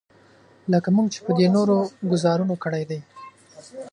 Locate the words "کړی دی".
2.63-2.99